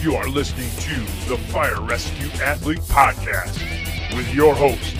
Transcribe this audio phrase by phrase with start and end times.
[0.00, 3.58] You are listening to the Fire Rescue Athlete Podcast
[4.16, 4.94] with your host,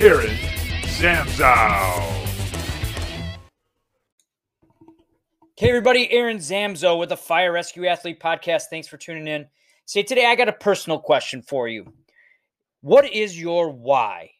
[0.00, 0.36] Aaron
[0.84, 2.00] Zamzow.
[5.56, 8.66] Hey, everybody, Aaron Zamzow with the Fire Rescue Athlete Podcast.
[8.70, 9.46] Thanks for tuning in.
[9.84, 11.92] Say, today I got a personal question for you.
[12.82, 14.30] What is your why?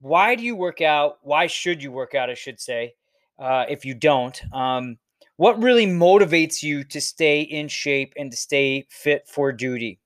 [0.00, 1.18] Why do you work out?
[1.20, 2.94] Why should you work out, I should say,
[3.38, 4.42] uh, if you don't?
[4.50, 4.96] Um,
[5.36, 9.98] what really motivates you to stay in shape and to stay fit for duty?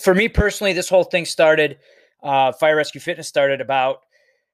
[0.00, 1.78] For me personally, this whole thing started,
[2.22, 4.00] uh, Fire Rescue Fitness started about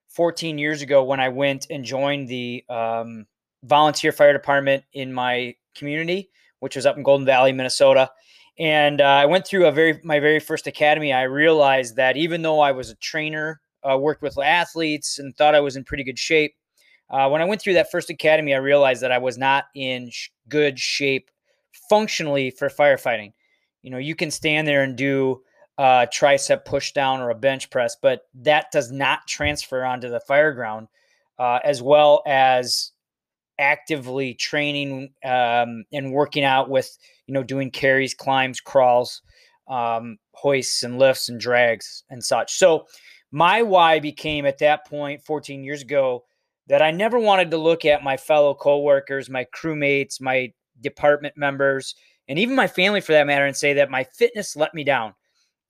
[0.09, 3.27] 14 years ago when I went and joined the um,
[3.65, 6.31] volunteer fire department in my community,
[6.61, 8.11] which was up in Golden Valley, Minnesota.
[8.59, 11.13] And uh, I went through a very my very first academy.
[11.13, 15.55] I realized that even though I was a trainer, uh, worked with athletes, and thought
[15.55, 16.55] I was in pretty good shape,
[17.11, 20.11] uh, when I went through that first academy, I realized that I was not in
[20.11, 21.31] sh- good shape
[21.89, 23.33] functionally for firefighting.
[23.83, 25.43] You know, you can stand there and do
[25.79, 30.21] a tricep push down or a bench press, but that does not transfer onto the
[30.21, 30.89] fire ground,
[31.39, 32.93] uh, as well as
[33.59, 39.23] actively training um, and working out with, you know, doing carries, climbs, crawls,
[39.69, 42.57] um, hoists and lifts and drags and such.
[42.59, 42.87] So
[43.31, 46.25] my why became at that point 14 years ago
[46.69, 51.95] that I never wanted to look at my fellow coworkers, my crewmates, my department members,
[52.29, 55.15] and even my family for that matter, and say that my fitness let me down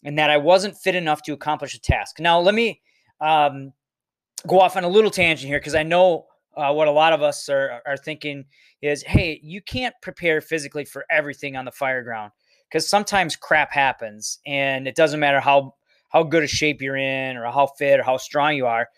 [0.04, 2.18] and that I wasn't fit enough to accomplish a task.
[2.18, 2.80] Now, let me
[3.20, 3.72] um,
[4.46, 7.22] go off on a little tangent here because I know uh, what a lot of
[7.22, 8.44] us are, are thinking
[8.80, 12.32] is hey, you can't prepare physically for everything on the fire ground
[12.68, 15.74] because sometimes crap happens and it doesn't matter how
[16.08, 18.88] how good a shape you're in or how fit or how strong you are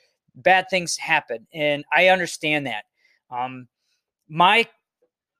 [0.42, 2.84] bad things happen, and I understand that.
[3.30, 3.68] Um,
[4.28, 4.66] my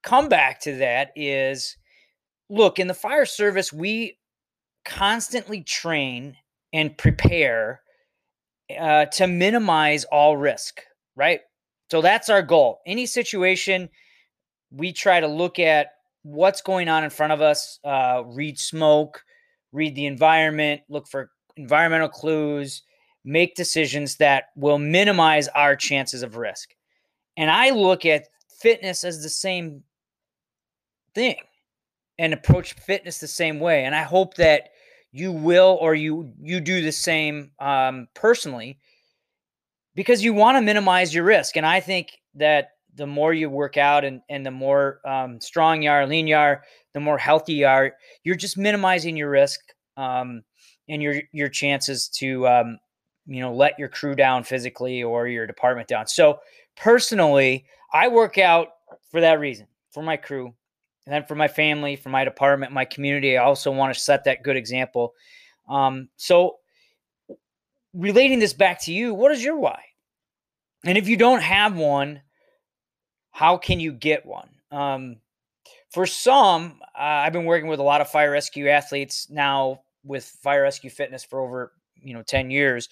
[0.03, 1.77] comeback to that is
[2.51, 4.19] look, in the fire service, we
[4.85, 6.37] constantly train
[6.73, 7.83] and prepare
[8.79, 10.83] uh, to minimize all risk,
[11.17, 11.41] right?
[11.91, 12.81] So that's our goal.
[12.87, 13.89] Any situation,
[14.71, 15.93] we try to look at
[16.23, 19.23] what's going on in front of us, uh, read smoke,
[19.73, 22.83] read the environment, look for environmental clues,
[23.29, 26.75] make decisions that will minimize our chances of risk.
[27.37, 29.83] And I look at fitness as the same
[31.15, 31.37] thing
[32.19, 33.85] and approach fitness the same way.
[33.85, 34.71] And I hope that
[35.13, 38.79] you will or you you do the same um, personally
[39.95, 41.59] because you want to minimize your risk.
[41.59, 45.83] And I think that the more you work out and, and the more um, strong
[45.83, 46.63] you are, lean you are,
[46.95, 47.93] the more healthy you are,
[48.25, 49.61] you're just minimizing your risk
[49.99, 50.43] um,
[50.89, 52.79] and your your chances to um,
[53.29, 56.07] you know, let your crew down physically or your department down.
[56.07, 56.41] So
[56.77, 58.69] personally, I work out
[59.11, 60.47] for that reason, for my crew,
[61.07, 63.37] and then for my family, for my department, my community.
[63.37, 65.15] I also want to set that good example.
[65.69, 66.57] Um, so
[67.93, 69.83] relating this back to you, what is your why?
[70.85, 72.23] And if you don't have one,
[73.31, 74.49] how can you get one?
[74.71, 75.17] Um,
[75.91, 80.25] for some, uh, I've been working with a lot of fire rescue athletes now with
[80.25, 81.73] fire rescue fitness for over
[82.03, 82.89] you know 10 years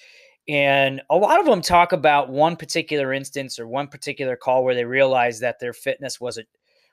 [0.48, 4.74] and a lot of them talk about one particular instance or one particular call where
[4.74, 6.44] they realized that their fitness was a,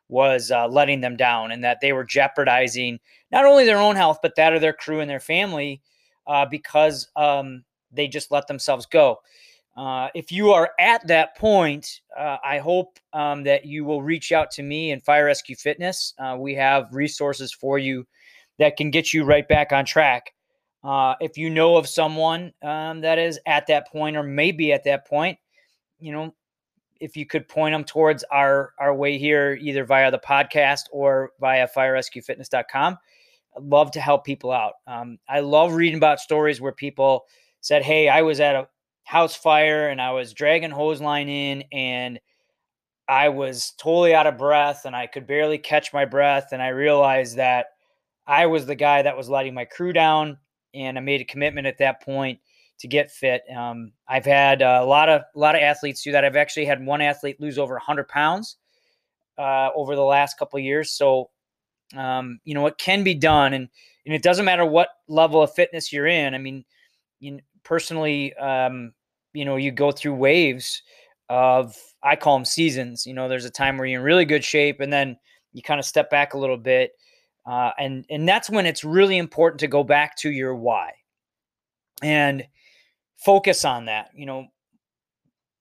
[0.10, 3.00] was uh, letting them down and that they were jeopardizing
[3.32, 5.82] not only their own health but that of their crew and their family
[6.28, 9.20] uh, because um, they just let themselves go.
[9.76, 14.32] Uh, if you are at that point, uh, I hope um, that you will reach
[14.32, 16.14] out to me and Fire Rescue Fitness.
[16.20, 18.06] Uh, we have resources for you
[18.60, 20.33] that can get you right back on track.
[20.84, 24.84] Uh, if you know of someone um, that is at that point or maybe at
[24.84, 25.38] that point,
[26.00, 26.34] you know,
[27.00, 31.32] if you could point them towards our our way here, either via the podcast or
[31.40, 32.98] via firerescuefitness.com.
[33.56, 34.74] I'd love to help people out.
[34.88, 37.26] Um, I love reading about stories where people
[37.62, 38.68] said, "Hey, I was at a
[39.04, 42.20] house fire and I was dragging hose line in and."
[43.06, 46.54] I was totally out of breath and I could barely catch my breath.
[46.54, 47.66] And I realized that
[48.26, 50.38] I was the guy that was letting my crew down
[50.74, 52.40] and I made a commitment at that point
[52.80, 53.44] to get fit.
[53.56, 56.26] Um, I've had a lot of a lot of athletes do that.
[56.26, 58.58] I've actually had one athlete lose over 100 pounds
[59.38, 60.92] uh, over the last couple years.
[60.92, 61.30] So,
[61.96, 63.70] um, you know, it can be done, and
[64.06, 66.34] and it doesn't matter what level of fitness you're in.
[66.34, 66.66] I mean,
[67.20, 68.94] you know, personally, um,
[69.34, 70.82] you know, you go through waves
[71.30, 73.06] of I call them seasons.
[73.06, 75.18] You know, there's a time where you're in really good shape, and then
[75.54, 76.92] you kind of step back a little bit
[77.46, 80.94] uh, and and that's when it's really important to go back to your why
[82.02, 82.46] and
[83.18, 84.10] focus on that.
[84.16, 84.48] You know,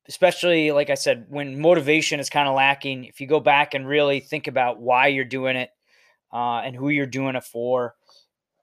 [0.08, 3.86] especially like I said, when motivation is kind of lacking, if you go back and
[3.86, 5.70] really think about why you're doing it,
[6.32, 7.94] uh, and who you're doing it for,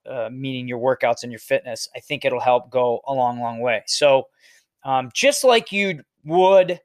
[0.06, 3.60] uh, meaning your workouts and your fitness, I think it'll help go a long, long
[3.60, 3.82] way.
[3.86, 4.28] So,
[4.84, 6.80] um, just like you would,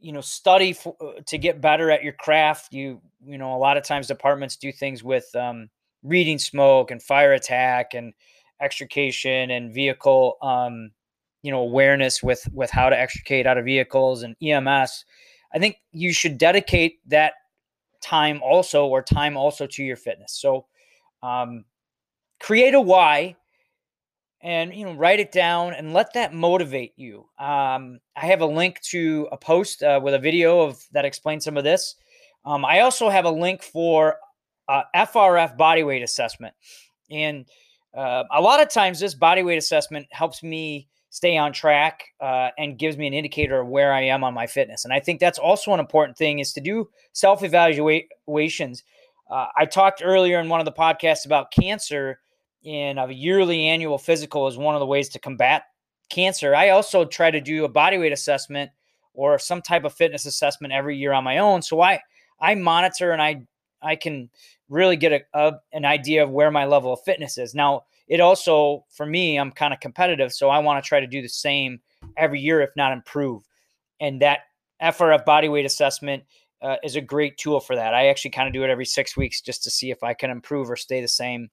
[0.00, 3.58] you know, study for, uh, to get better at your craft, you, you know, a
[3.58, 5.68] lot of times departments do things with um,
[6.02, 8.12] reading smoke and fire attack and
[8.60, 10.90] extrication and vehicle, um,
[11.42, 15.04] you know, awareness with with how to extricate out of vehicles and EMS.
[15.52, 17.34] I think you should dedicate that
[18.02, 20.32] time also or time also to your fitness.
[20.32, 20.66] So
[21.22, 21.64] um,
[22.40, 23.36] create a why
[24.42, 28.46] and you know write it down and let that motivate you um, i have a
[28.46, 31.96] link to a post uh, with a video of that explains some of this
[32.44, 34.16] um, i also have a link for
[34.68, 36.54] uh, frf body weight assessment
[37.10, 37.46] and
[37.96, 42.50] uh, a lot of times this body weight assessment helps me stay on track uh,
[42.56, 44.84] and gives me an indicator of where I am on my fitness.
[44.84, 48.84] And I think that's also an important thing is to do self evaluations.
[49.28, 52.20] Uh, I talked earlier in one of the podcasts about cancer,
[52.64, 55.64] and a yearly annual physical is one of the ways to combat
[56.10, 56.54] cancer.
[56.54, 58.70] I also try to do a body weight assessment
[59.14, 61.62] or some type of fitness assessment every year on my own.
[61.62, 62.00] So I
[62.40, 63.42] I monitor and I
[63.82, 64.30] I can
[64.68, 67.54] really get a, a an idea of where my level of fitness is.
[67.54, 71.06] Now, it also for me i'm kind of competitive so i want to try to
[71.06, 71.80] do the same
[72.18, 73.42] every year if not improve
[74.00, 74.40] and that
[74.82, 76.22] frf body weight assessment
[76.60, 79.16] uh, is a great tool for that i actually kind of do it every six
[79.16, 81.48] weeks just to see if i can improve or stay the same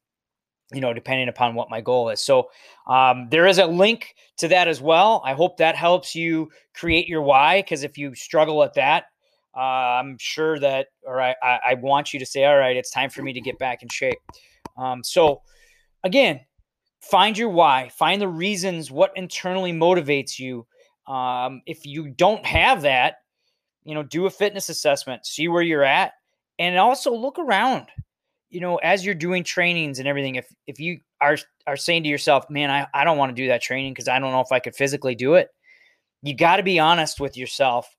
[0.74, 2.50] you know depending upon what my goal is so
[2.88, 7.08] um, there is a link to that as well i hope that helps you create
[7.08, 9.06] your why because if you struggle at that
[9.56, 13.10] uh, i'm sure that or I, I want you to say all right it's time
[13.10, 14.18] for me to get back in shape
[14.78, 15.42] um, so
[16.04, 16.42] again,
[17.02, 20.66] find your why, find the reasons, what internally motivates you.
[21.12, 23.16] Um, if you don't have that,
[23.84, 26.14] you know, do a fitness assessment, see where you're at,
[26.60, 27.88] and also look around.
[28.50, 32.10] You know, as you're doing trainings and everything, if if you are are saying to
[32.10, 34.52] yourself, "Man, I, I don't want to do that training because I don't know if
[34.52, 35.50] I could physically do it,"
[36.22, 37.94] you got to be honest with yourself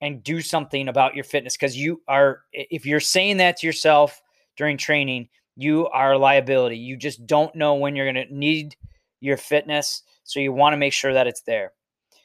[0.00, 2.42] and do something about your fitness because you are.
[2.52, 4.22] If you're saying that to yourself
[4.56, 6.78] during training, you are a liability.
[6.78, 8.76] You just don't know when you're going to need
[9.20, 10.02] your fitness.
[10.22, 11.72] So you want to make sure that it's there.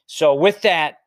[0.06, 0.98] So, with that,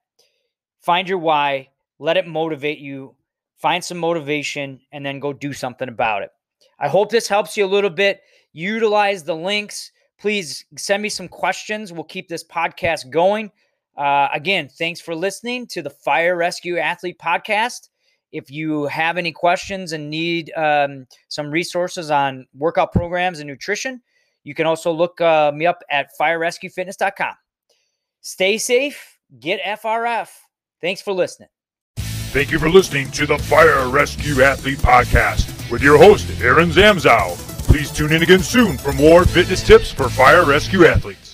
[0.81, 1.69] find your why,
[1.99, 3.15] let it motivate you,
[3.59, 6.31] find some motivation, and then go do something about it.
[6.79, 8.21] I hope this helps you a little bit.
[8.53, 9.93] Utilize the links.
[10.19, 11.93] Please send me some questions.
[11.93, 13.51] We'll keep this podcast going.
[13.97, 17.89] Uh, again, thanks for listening to the Fire Rescue Athlete Podcast.
[18.33, 24.03] If you have any questions and need um, some resources on workout programs and nutrition,
[24.45, 27.35] you can also look uh, me up at firerescuefitness.com.
[28.21, 30.29] Stay safe, get FRF.
[30.81, 31.49] Thanks for listening.
[31.97, 37.37] Thank you for listening to the Fire Rescue Athlete Podcast with your host, Aaron Zamzow.
[37.67, 41.26] Please tune in again soon for more fitness tips for fire rescue athletes.